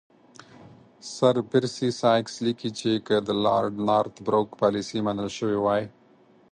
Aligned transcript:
سر 1.15 1.35
پرسي 1.49 1.89
سایکس 2.01 2.33
لیکي 2.45 2.69
چې 2.79 2.91
که 3.07 3.15
د 3.27 3.29
لارډ 3.45 3.73
نارت 3.89 4.15
بروک 4.25 4.49
پالیسي 4.61 4.99
منل 5.05 5.29
شوې 5.37 5.57
وای. 5.61 5.83